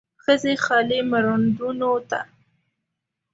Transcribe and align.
ښځې 0.23 0.53
خالي 0.63 0.99
مړوندونو 1.11 1.91
ته 2.09 2.19